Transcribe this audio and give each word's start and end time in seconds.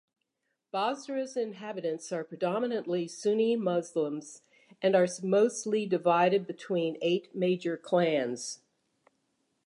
Bosra's 0.73 1.37
inhabitants 1.37 2.11
are 2.11 2.23
predominantly 2.23 3.07
Sunni 3.07 3.55
Muslims 3.55 4.41
and 4.81 4.95
are 4.95 5.05
mostly 5.21 5.85
divided 5.85 6.47
between 6.47 6.97
eight 7.03 7.35
major 7.35 7.77
clans. 7.77 8.63